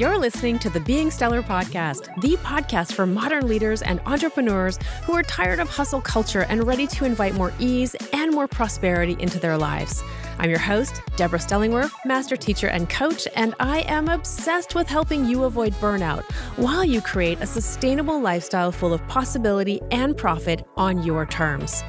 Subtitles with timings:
[0.00, 5.12] You're listening to the Being Stellar podcast, the podcast for modern leaders and entrepreneurs who
[5.12, 9.38] are tired of hustle culture and ready to invite more ease and more prosperity into
[9.38, 10.02] their lives.
[10.38, 15.26] I'm your host, Deborah Stellingwerff, master teacher and coach, and I am obsessed with helping
[15.26, 16.22] you avoid burnout
[16.56, 21.84] while you create a sustainable lifestyle full of possibility and profit on your terms.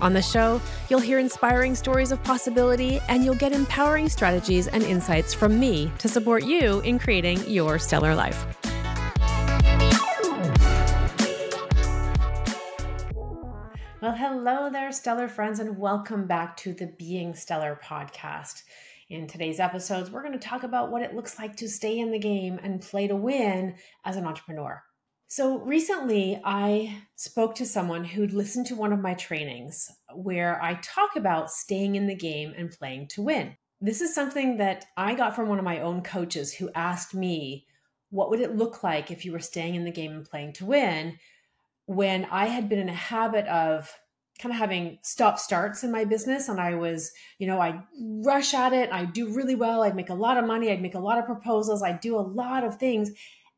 [0.00, 0.60] On the show,
[0.90, 5.90] you'll hear inspiring stories of possibility and you'll get empowering strategies and insights from me
[5.98, 8.44] to support you in creating your stellar life.
[14.02, 18.62] Well, hello there, stellar friends, and welcome back to the Being Stellar podcast.
[19.08, 22.10] In today's episodes, we're going to talk about what it looks like to stay in
[22.12, 24.82] the game and play to win as an entrepreneur.
[25.28, 30.74] So recently, I spoke to someone who'd listened to one of my trainings where I
[30.74, 33.56] talk about staying in the game and playing to win.
[33.80, 37.66] This is something that I got from one of my own coaches who asked me,
[38.10, 40.64] What would it look like if you were staying in the game and playing to
[40.64, 41.18] win?
[41.86, 43.92] When I had been in a habit of
[44.38, 48.54] kind of having stop starts in my business and I was, you know, I rush
[48.54, 51.00] at it, I do really well, I'd make a lot of money, I'd make a
[51.00, 53.10] lot of proposals, I'd do a lot of things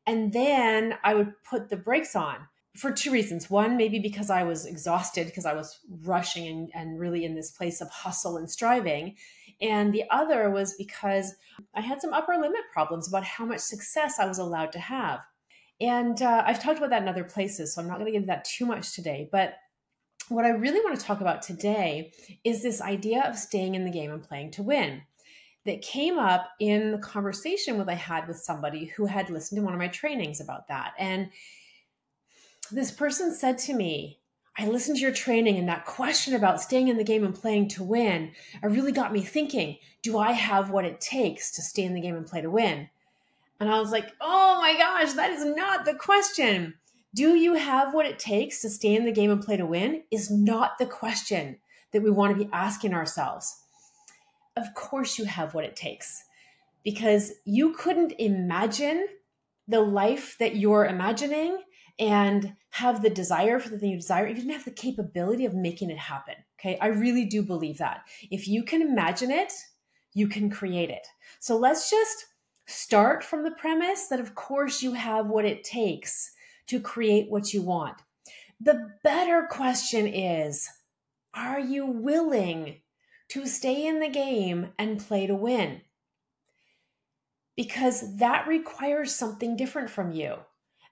[0.05, 2.37] and then I would put the brakes on
[2.75, 3.49] for two reasons.
[3.49, 7.51] One, maybe because I was exhausted because I was rushing and, and really in this
[7.51, 9.15] place of hustle and striving.
[9.61, 11.35] And the other was because
[11.75, 15.19] I had some upper limit problems about how much success I was allowed to have.
[15.81, 18.27] And uh, I've talked about that in other places, so I'm not going to into
[18.27, 19.29] that too much today.
[19.31, 19.55] But
[20.27, 22.11] what I really want to talk about today
[22.43, 25.01] is this idea of staying in the game and playing to win
[25.65, 29.63] that came up in the conversation that I had with somebody who had listened to
[29.63, 30.93] one of my trainings about that.
[30.97, 31.29] And
[32.71, 34.19] this person said to me,
[34.57, 37.69] I listened to your training and that question about staying in the game and playing
[37.69, 41.83] to win, it really got me thinking, do I have what it takes to stay
[41.83, 42.89] in the game and play to win?
[43.59, 46.75] And I was like, oh my gosh, that is not the question.
[47.15, 50.03] Do you have what it takes to stay in the game and play to win?
[50.11, 51.57] Is not the question
[51.91, 53.63] that we want to be asking ourselves
[54.57, 56.23] of course you have what it takes
[56.83, 59.07] because you couldn't imagine
[59.67, 61.61] the life that you're imagining
[61.99, 65.53] and have the desire for the thing you desire you didn't have the capability of
[65.53, 66.35] making it happen.
[66.59, 66.77] Okay.
[66.79, 68.01] I really do believe that.
[68.31, 69.53] If you can imagine it,
[70.13, 71.05] you can create it.
[71.39, 72.25] So let's just
[72.67, 76.31] start from the premise that, of course, you have what it takes
[76.67, 78.01] to create what you want.
[78.59, 80.67] The better question is
[81.33, 82.81] Are you willing
[83.29, 85.81] to stay in the game and play to win.
[87.55, 90.35] Because that requires something different from you.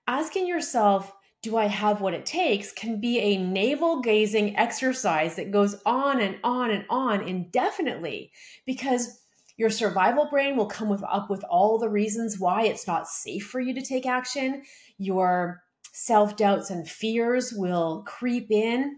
[0.07, 5.51] Asking yourself, do I have what it takes, can be a navel gazing exercise that
[5.51, 8.31] goes on and on and on indefinitely
[8.65, 9.21] because
[9.55, 13.47] your survival brain will come with, up with all the reasons why it's not safe
[13.47, 14.63] for you to take action.
[14.97, 18.97] Your self doubts and fears will creep in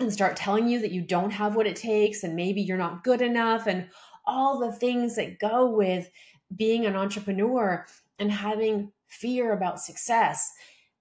[0.00, 3.04] and start telling you that you don't have what it takes and maybe you're not
[3.04, 3.88] good enough and
[4.26, 6.10] all the things that go with
[6.56, 7.86] being an entrepreneur
[8.18, 10.52] and having fear about success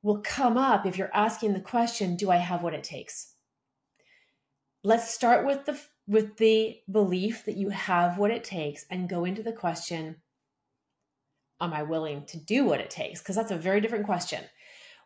[0.02, 3.34] will come up if you're asking the question do i have what it takes?
[4.84, 9.26] Let's start with the with the belief that you have what it takes and go
[9.26, 10.18] into the question
[11.62, 13.20] am i willing to do what it takes?
[13.20, 14.44] Because that's a very different question.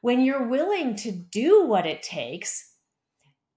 [0.02, 2.72] When you're willing to do what it takes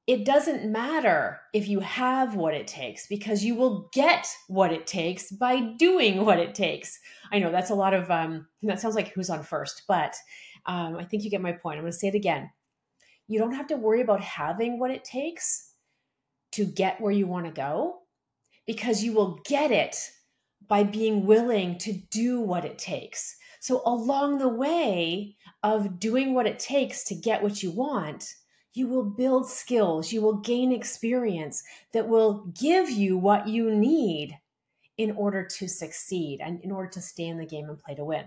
[0.06, 4.86] it doesn't matter if you have what it takes because you will get what it
[4.86, 7.00] takes by doing what it takes.
[7.32, 10.14] I know that's a lot of, um, that sounds like who's on first, but
[10.66, 11.78] um, I think you get my point.
[11.78, 12.50] I'm going to say it again.
[13.26, 15.72] You don't have to worry about having what it takes
[16.52, 17.98] to get where you want to go
[18.64, 19.96] because you will get it
[20.68, 23.36] by being willing to do what it takes.
[23.60, 28.32] So, along the way of doing what it takes to get what you want,
[28.76, 34.38] you will build skills, you will gain experience that will give you what you need
[34.98, 38.04] in order to succeed and in order to stay in the game and play to
[38.04, 38.24] win.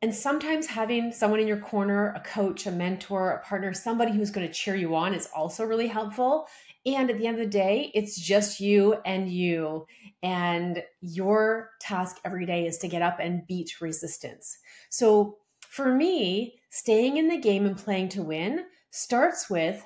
[0.00, 4.30] And sometimes having someone in your corner, a coach, a mentor, a partner, somebody who's
[4.30, 6.46] going to cheer you on is also really helpful.
[6.86, 9.86] And at the end of the day, it's just you and you.
[10.22, 14.58] And your task every day is to get up and beat resistance.
[14.88, 15.38] So
[15.68, 19.84] for me, staying in the game and playing to win starts with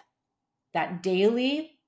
[0.75, 1.79] that daily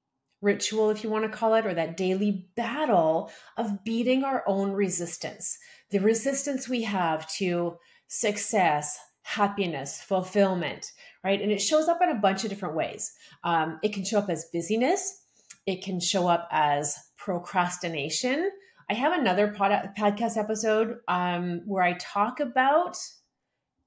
[0.42, 4.72] ritual, if you want to call it, or that daily battle of beating our own
[4.72, 5.58] resistance.
[5.90, 10.92] The resistance we have to success, happiness, fulfillment,
[11.24, 11.40] right?
[11.40, 13.12] And it shows up in a bunch of different ways.
[13.42, 15.22] Um, it can show up as busyness,
[15.66, 18.50] it can show up as procrastination.
[18.90, 22.98] I have another pod- podcast episode um, where I talk about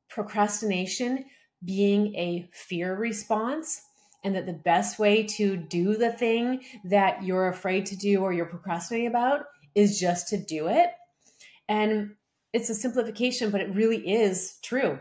[0.10, 1.26] procrastination
[1.64, 3.82] being a fear response
[4.24, 8.34] and that the best way to do the thing that you're afraid to do or
[8.34, 9.46] you're procrastinating about
[9.76, 10.90] is just to do it.
[11.70, 12.16] And
[12.54, 15.00] it's a simplification, but it really is true.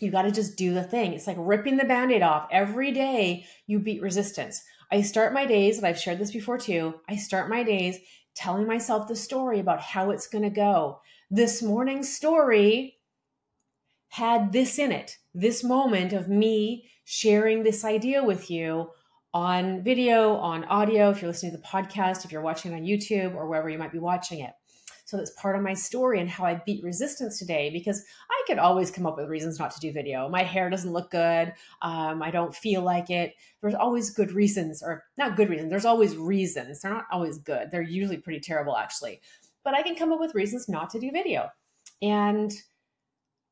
[0.00, 1.12] You got to just do the thing.
[1.12, 2.48] It's like ripping the band aid off.
[2.52, 4.62] Every day you beat resistance.
[4.90, 6.94] I start my days, and I've shared this before too.
[7.08, 7.98] I start my days
[8.34, 11.00] telling myself the story about how it's going to go.
[11.30, 12.97] This morning's story
[14.08, 18.90] had this in it this moment of me sharing this idea with you
[19.32, 23.34] on video, on audio, if you're listening to the podcast, if you're watching on YouTube
[23.34, 24.50] or wherever you might be watching it.
[25.04, 28.58] So that's part of my story and how I beat resistance today because I could
[28.58, 30.28] always come up with reasons not to do video.
[30.28, 31.54] My hair doesn't look good.
[31.80, 33.34] Um, I don't feel like it.
[33.62, 35.70] There's always good reasons, or not good reasons.
[35.70, 36.80] There's always reasons.
[36.80, 37.70] They're not always good.
[37.70, 39.22] They're usually pretty terrible, actually.
[39.64, 41.48] But I can come up with reasons not to do video.
[42.02, 42.52] And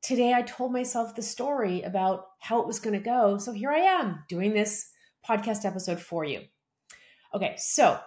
[0.06, 3.38] today I told myself the story about how it was going to go.
[3.38, 4.88] So here I am doing this
[5.28, 6.42] podcast episode for you.
[7.34, 7.98] Okay, so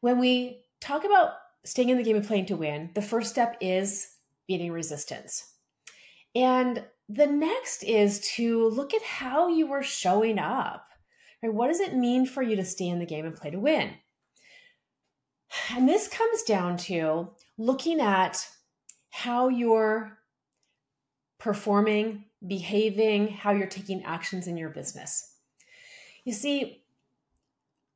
[0.00, 1.32] when we talk about
[1.64, 4.12] staying in the game and playing to win, the first step is
[4.46, 5.44] beating resistance.
[6.36, 10.86] And the next is to look at how you are showing up.
[11.42, 11.52] Right?
[11.52, 13.90] What does it mean for you to stay in the game and play to win?
[15.72, 18.46] And this comes down to looking at
[19.10, 20.19] how you're
[21.40, 25.34] performing, behaving, how you're taking actions in your business.
[26.24, 26.84] You see,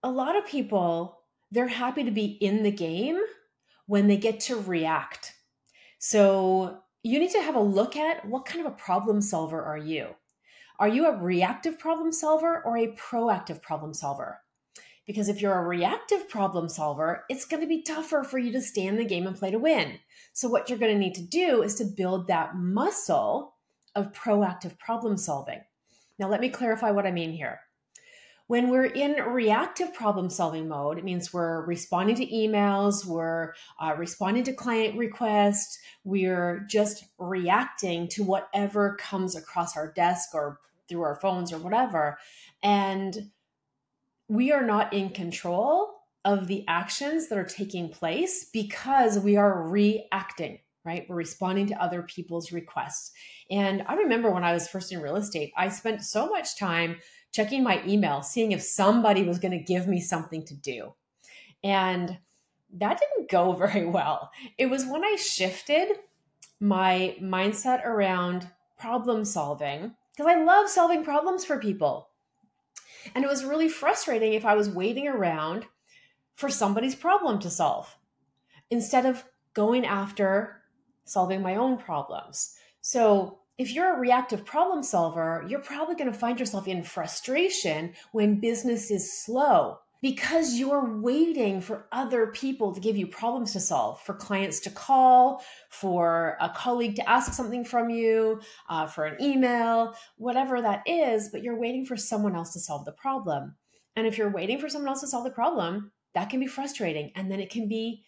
[0.02, 1.20] a lot of people,
[1.50, 3.20] they're happy to be in the game
[3.87, 5.35] when they get to react.
[5.99, 9.79] So you need to have a look at what kind of a problem solver are
[9.79, 10.08] you?
[10.79, 14.41] Are you a reactive problem solver or a proactive problem solver?
[15.06, 18.61] Because if you're a reactive problem solver, it's going to be tougher for you to
[18.61, 19.99] stay in the game and play to win.
[20.33, 23.55] So, what you're going to need to do is to build that muscle
[23.95, 25.61] of proactive problem solving.
[26.19, 27.61] Now, let me clarify what I mean here.
[28.47, 33.95] When we're in reactive problem solving mode, it means we're responding to emails, we're uh,
[33.97, 41.03] responding to client requests, we're just reacting to whatever comes across our desk or through
[41.03, 42.19] our phones or whatever.
[42.62, 43.31] And
[44.29, 45.94] we are not in control
[46.25, 51.06] of the actions that are taking place because we are reacting, right?
[51.09, 53.12] We're responding to other people's requests.
[53.50, 56.97] And I remember when I was first in real estate, I spent so much time
[57.32, 60.94] checking my email, seeing if somebody was going to give me something to do.
[61.62, 62.17] And
[62.79, 64.31] that didn't go very well.
[64.56, 65.88] It was when I shifted
[66.61, 68.49] my mindset around
[68.79, 72.09] problem solving, because I love solving problems for people.
[73.15, 75.67] And it was really frustrating if I was waiting around
[76.37, 77.97] for somebody's problem to solve
[78.71, 79.25] instead of
[79.55, 80.62] going after
[81.05, 82.56] solving my own problems.
[82.81, 87.93] So, if you're a reactive problem solver, you're probably going to find yourself in frustration
[88.11, 93.59] when business is slow because you're waiting for other people to give you problems to
[93.59, 99.06] solve, for clients to call, for a colleague to ask something from you, uh, for
[99.06, 103.56] an email, whatever that is, but you're waiting for someone else to solve the problem.
[103.97, 107.11] And if you're waiting for someone else to solve the problem, that can be frustrating.
[107.17, 108.05] And then it can be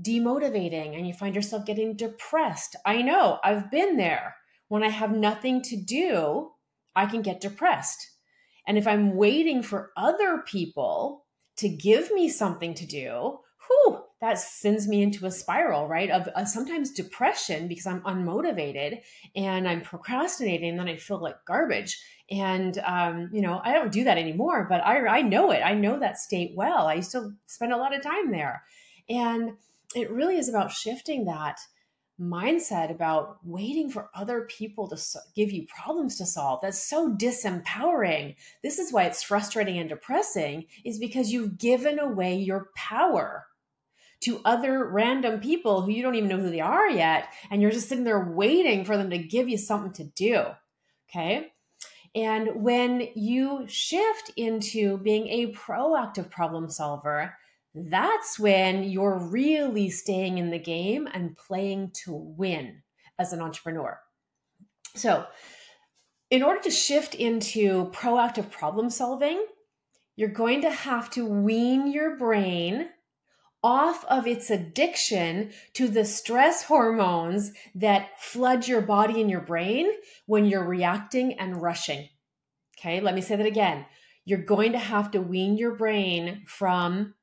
[0.00, 2.74] demotivating and you find yourself getting depressed.
[2.86, 4.34] I know, I've been there.
[4.68, 6.52] When I have nothing to do,
[6.96, 8.12] I can get depressed
[8.68, 11.24] and if I'm waiting for other people
[11.56, 16.10] to give me something to do, whew, that sends me into a spiral, right?
[16.10, 19.00] Of uh, sometimes depression because I'm unmotivated
[19.34, 21.98] and I'm procrastinating, and then I feel like garbage.
[22.30, 25.62] And um, you know, I don't do that anymore, but I I know it.
[25.64, 26.88] I know that state well.
[26.88, 28.64] I used to spend a lot of time there,
[29.08, 29.52] and
[29.94, 31.58] it really is about shifting that
[32.20, 36.60] mindset about waiting for other people to so- give you problems to solve.
[36.62, 38.36] That's so disempowering.
[38.62, 43.46] This is why it's frustrating and depressing is because you've given away your power
[44.20, 47.70] to other random people who you don't even know who they are yet and you're
[47.70, 50.46] just sitting there waiting for them to give you something to do
[51.08, 51.52] okay?
[52.14, 57.34] And when you shift into being a proactive problem solver
[57.74, 62.82] that's when you're really staying in the game and playing to win
[63.18, 63.98] as an entrepreneur.
[64.94, 65.26] So,
[66.30, 69.44] in order to shift into proactive problem solving,
[70.16, 72.88] you're going to have to wean your brain
[73.62, 79.90] off of its addiction to the stress hormones that flood your body and your brain
[80.26, 82.08] when you're reacting and rushing.
[82.78, 83.84] Okay, let me say that again.
[84.24, 87.14] You're going to have to wean your brain from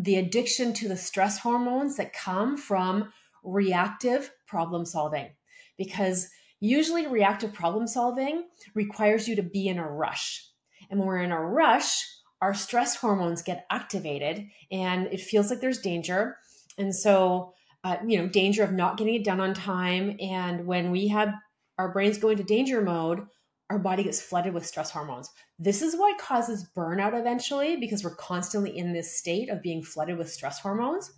[0.00, 3.12] the addiction to the stress hormones that come from
[3.42, 5.28] reactive problem solving.
[5.76, 6.28] Because
[6.60, 10.46] usually, reactive problem solving requires you to be in a rush.
[10.88, 12.04] And when we're in a rush,
[12.40, 16.36] our stress hormones get activated and it feels like there's danger.
[16.76, 20.16] And so, uh, you know, danger of not getting it done on time.
[20.20, 21.34] And when we have
[21.76, 23.26] our brains go into danger mode,
[23.70, 25.30] our body gets flooded with stress hormones.
[25.58, 30.16] This is what causes burnout eventually because we're constantly in this state of being flooded
[30.16, 31.12] with stress hormones.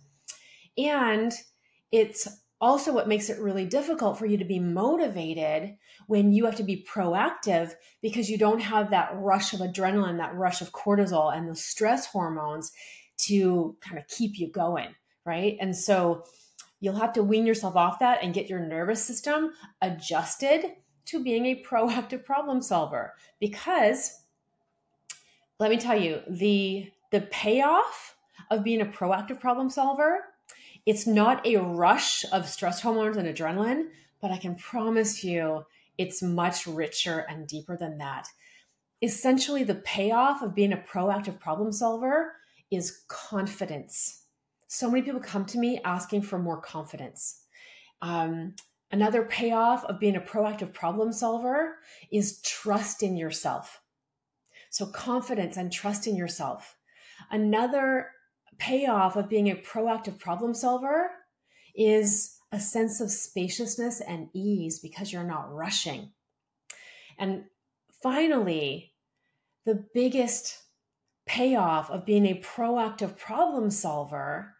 [0.77, 1.33] And
[1.91, 2.27] it's
[2.59, 5.75] also what makes it really difficult for you to be motivated
[6.07, 10.35] when you have to be proactive because you don't have that rush of adrenaline, that
[10.35, 12.71] rush of cortisol, and the stress hormones
[13.17, 14.93] to kind of keep you going,
[15.25, 15.57] right?
[15.59, 16.23] And so
[16.79, 20.65] you'll have to wean yourself off that and get your nervous system adjusted
[21.05, 23.13] to being a proactive problem solver.
[23.39, 24.19] Because
[25.59, 28.15] let me tell you the the payoff
[28.49, 30.25] of being a proactive problem solver
[30.87, 33.89] it's not a rush of stress hormones and adrenaline
[34.21, 35.63] but i can promise you
[36.01, 38.27] it's much richer and deeper than that.
[39.03, 42.33] Essentially the payoff of being a proactive problem solver
[42.71, 44.23] is confidence.
[44.67, 47.43] So many people come to me asking for more confidence.
[48.01, 48.55] Um,
[48.91, 51.77] Another payoff of being a proactive problem solver
[52.11, 53.81] is trust in yourself.
[54.69, 56.77] So, confidence and trust in yourself.
[57.29, 58.11] Another
[58.57, 61.09] payoff of being a proactive problem solver
[61.75, 66.11] is a sense of spaciousness and ease because you're not rushing.
[67.17, 67.45] And
[68.01, 68.93] finally,
[69.65, 70.57] the biggest
[71.25, 74.55] payoff of being a proactive problem solver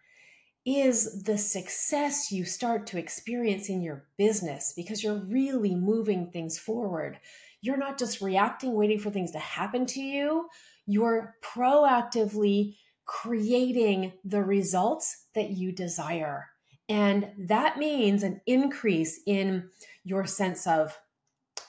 [0.66, 6.58] is the success you start to experience in your business because you're really moving things
[6.58, 7.20] forward.
[7.62, 10.48] You're not just reacting, waiting for things to happen to you,
[10.86, 12.76] you're proactively
[13.06, 16.48] creating the results that you desire.
[16.90, 19.70] And that means an increase in
[20.04, 20.98] your sense of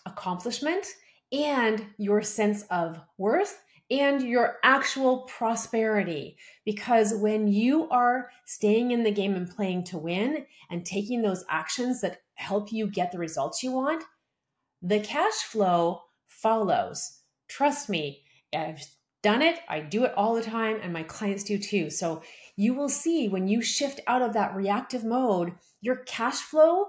[0.05, 0.87] accomplishment
[1.31, 3.62] and your sense of worth
[3.93, 6.39] and your actual prosperity.
[6.65, 11.45] Because when you are staying in the game and playing to win and taking those
[11.51, 14.03] actions that help you get the results you want,
[14.81, 17.21] the cash flow follows.
[17.49, 18.23] Trust me,
[18.55, 18.83] I've
[19.23, 21.91] done it, I do it all the time, and my clients do too.
[21.91, 22.23] So
[22.57, 26.87] you will see when you shift out of that reactive mode, your cash flow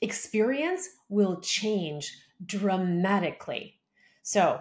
[0.00, 2.16] experience will change
[2.46, 3.80] dramatically.
[4.22, 4.60] So,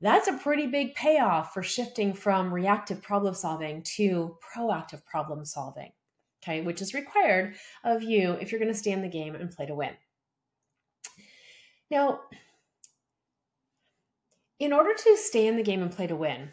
[0.00, 5.92] that's a pretty big payoff for shifting from reactive problem solving to proactive problem solving,
[6.42, 7.54] okay, which is required
[7.84, 9.92] of you if you're going to stay in the game and play to win.
[11.90, 12.20] Now,
[14.58, 16.50] in order to stay in the game and play to win,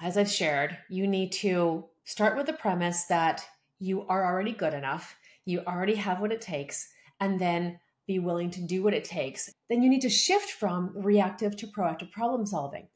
[0.00, 3.46] as I've shared, you need to start with the premise that
[3.78, 6.88] you are already good enough, you already have what it takes,
[7.20, 10.92] and then be willing to do what it takes, then you need to shift from
[10.94, 12.88] reactive to proactive problem solving.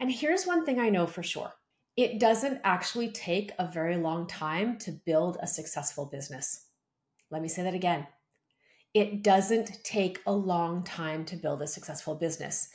[0.00, 1.52] And here's one thing I know for sure
[1.96, 6.66] it doesn't actually take a very long time to build a successful business.
[7.30, 8.06] Let me say that again.
[8.94, 12.68] It doesn't take a long time to build a successful business.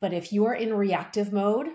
[0.00, 1.68] But if you are in reactive mode,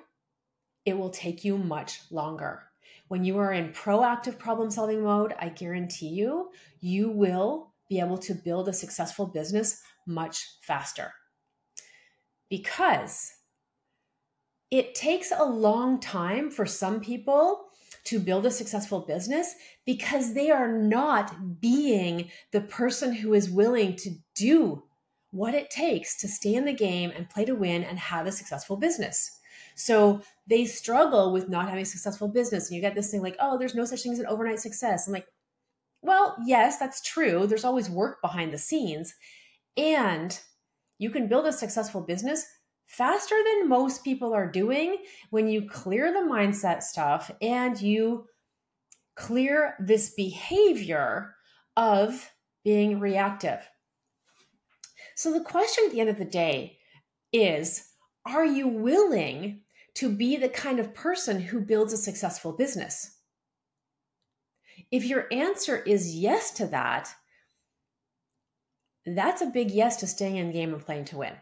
[0.86, 2.63] it will take you much longer.
[3.07, 8.17] When you are in proactive problem solving mode, I guarantee you, you will be able
[8.17, 11.13] to build a successful business much faster.
[12.50, 13.34] Because
[14.72, 17.67] it takes a long time for some people
[18.06, 23.96] to build a successful business because they are not being the person who is willing
[23.96, 24.84] to do
[25.32, 28.32] what it takes to stay in the game and play to win and have a
[28.32, 29.39] successful business.
[29.75, 32.67] So they struggle with not having a successful business.
[32.67, 35.06] And you get this thing like, oh, there's no such thing as an overnight success.
[35.06, 35.27] I'm like,
[36.07, 37.45] well, yes, that's true.
[37.45, 39.13] There's always work behind the scenes.
[39.75, 40.39] And
[40.97, 42.45] you can build a successful business
[42.87, 44.97] faster than most people are doing
[45.29, 48.25] when you clear the mindset stuff and you
[49.15, 51.35] clear this behavior
[51.75, 52.31] of
[52.63, 53.59] being reactive.
[55.15, 56.77] So, the question at the end of the day
[57.33, 57.89] is
[58.25, 59.61] Are you willing
[59.95, 63.16] to be the kind of person who builds a successful business?
[64.91, 67.13] If your answer is yes to that,
[69.06, 71.34] that's a big yes to staying in the game and playing to win.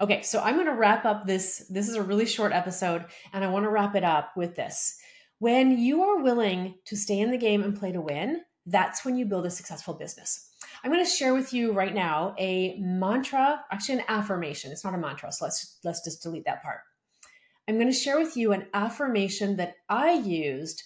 [0.00, 1.66] Okay, so I'm going to wrap up this.
[1.70, 4.98] This is a really short episode, and I want to wrap it up with this.
[5.38, 9.16] When you are willing to stay in the game and play to win, that's when
[9.16, 10.50] you build a successful business.
[10.82, 14.72] I'm going to share with you right now a mantra, actually an affirmation.
[14.72, 16.80] It's not a mantra, so let's let's just delete that part.
[17.68, 20.82] I'm going to share with you an affirmation that I used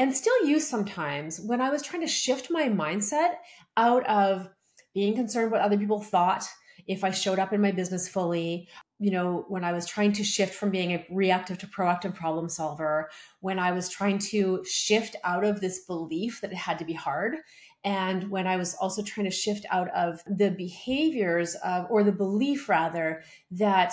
[0.00, 3.34] and still use sometimes when I was trying to shift my mindset
[3.76, 4.48] out of
[4.94, 6.48] being concerned what other people thought
[6.86, 8.66] if I showed up in my business fully,
[8.98, 12.48] you know, when I was trying to shift from being a reactive to proactive problem
[12.48, 16.86] solver, when I was trying to shift out of this belief that it had to
[16.86, 17.36] be hard,
[17.84, 22.12] and when I was also trying to shift out of the behaviors of, or the
[22.12, 23.92] belief rather, that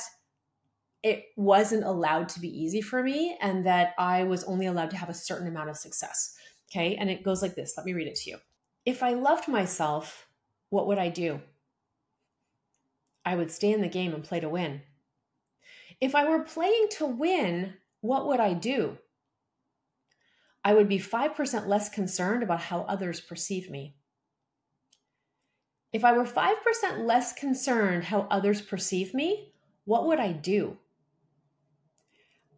[1.04, 4.98] it wasn't allowed to be easy for me and that I was only allowed to
[4.98, 6.36] have a certain amount of success.
[6.72, 6.96] Okay.
[6.96, 8.38] And it goes like this let me read it to you.
[8.86, 10.28] If I loved myself,
[10.70, 11.42] what would I do?
[13.26, 14.82] I would stay in the game and play to win.
[16.00, 18.98] If I were playing to win, what would I do?
[20.64, 23.96] I would be 5% less concerned about how others perceive me.
[25.94, 29.54] If I were 5% less concerned how others perceive me,
[29.86, 30.78] what would I do?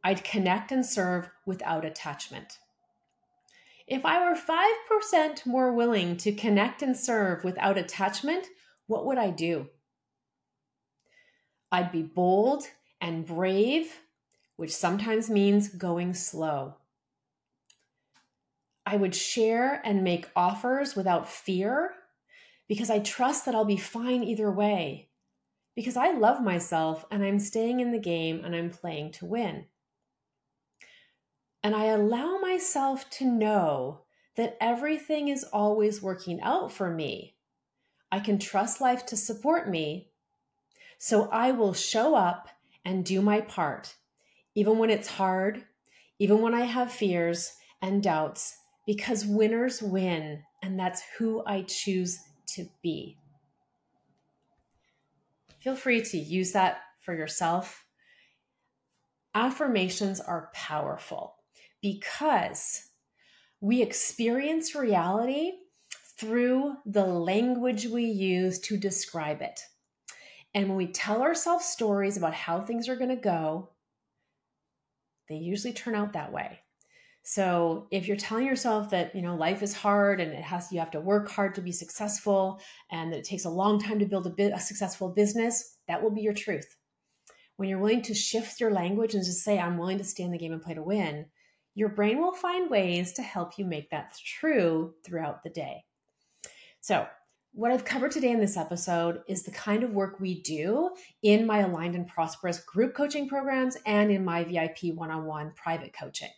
[0.04, 2.60] I'd connect and serve without attachment.
[3.88, 8.48] If I were 5% more willing to connect and serve without attachment,
[8.86, 9.68] what would I do?
[11.72, 12.64] I'd be bold
[13.02, 14.00] and brave,
[14.58, 16.76] which sometimes means going slow.
[18.86, 21.94] I would share and make offers without fear
[22.68, 25.10] because I trust that I'll be fine either way.
[25.76, 29.66] Because I love myself and I'm staying in the game and I'm playing to win.
[31.64, 34.02] And I allow myself to know
[34.36, 37.36] that everything is always working out for me.
[38.12, 40.10] I can trust life to support me.
[40.98, 42.48] So I will show up
[42.86, 43.96] and do my part,
[44.56, 45.66] even when it's hard,
[46.18, 52.20] even when I have fears and doubts, because winners win, and that's who I choose
[52.56, 53.18] to be.
[55.60, 57.86] Feel free to use that for yourself.
[59.36, 61.36] Affirmations are powerful
[61.82, 62.90] because
[63.62, 65.52] we experience reality
[66.18, 69.62] through the language we use to describe it.
[70.54, 73.70] And when we tell ourselves stories about how things are going to go,
[75.30, 76.60] they usually turn out that way.
[77.22, 80.80] So if you're telling yourself that, you know, life is hard and it has you
[80.80, 84.06] have to work hard to be successful and that it takes a long time to
[84.06, 86.76] build a, a successful business, that will be your truth.
[87.58, 90.32] When you're willing to shift your language and just say I'm willing to stay in
[90.32, 91.26] the game and play to win,
[91.76, 95.84] your brain will find ways to help you make that true throughout the day.
[96.82, 97.08] So,
[97.52, 100.92] what I've covered today in this episode is the kind of work we do
[101.24, 105.54] in my Aligned and Prosperous group coaching programs and in my VIP one on one
[105.56, 106.30] private coaching.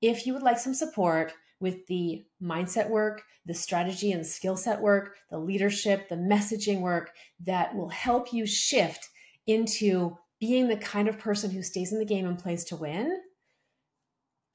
[0.00, 4.80] If you would like some support with the mindset work, the strategy and skill set
[4.80, 7.12] work, the leadership, the messaging work
[7.44, 9.08] that will help you shift
[9.46, 13.16] into being the kind of person who stays in the game and plays to win,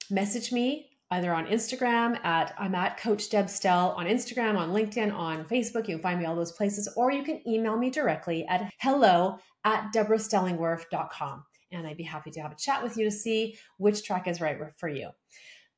[0.10, 5.14] message me either on Instagram at I'm at Coach Deb Stell on Instagram, on LinkedIn,
[5.14, 5.88] on Facebook.
[5.88, 9.38] You can find me all those places, or you can email me directly at hello
[9.64, 11.46] at deborahstellingwerff.com.
[11.72, 14.42] And I'd be happy to have a chat with you to see which track is
[14.42, 15.10] right for you.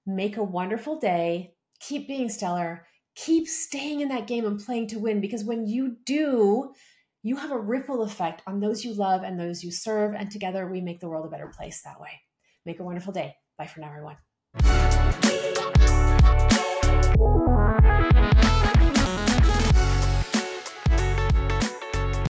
[0.05, 1.53] Make a wonderful day.
[1.79, 2.85] Keep being stellar.
[3.15, 6.73] Keep staying in that game and playing to win because when you do,
[7.21, 10.15] you have a ripple effect on those you love and those you serve.
[10.15, 12.21] And together we make the world a better place that way.
[12.65, 13.35] Make a wonderful day.
[13.59, 14.15] Bye for now, everyone.